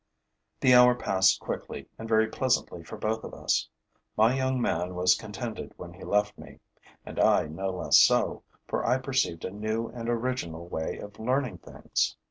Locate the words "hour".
0.73-0.95